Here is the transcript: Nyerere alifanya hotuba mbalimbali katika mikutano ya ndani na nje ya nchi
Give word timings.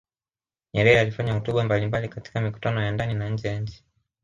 Nyerere 0.73 0.99
alifanya 0.99 1.33
hotuba 1.33 1.63
mbalimbali 1.63 2.09
katika 2.09 2.41
mikutano 2.41 2.81
ya 2.83 2.91
ndani 2.91 3.13
na 3.13 3.29
nje 3.29 3.47
ya 3.47 3.59
nchi 3.59 3.85